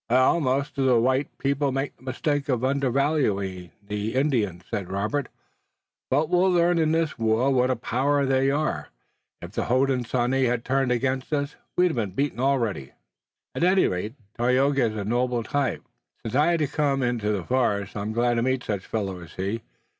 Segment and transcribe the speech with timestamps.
[0.09, 5.27] "Most of the white people make the mistake of undervaluing the Indians," said Robert,
[6.09, 8.87] "but we'll learn in this war what a power they are.
[9.43, 12.93] If the Hodenosaunee had turned against us we'd have been beaten already."
[13.53, 15.83] "At any rate, Tayoga is a noble type.
[16.23, 19.33] Since I had to come into the forest I'm glad to meet such fellows as
[19.37, 19.61] he.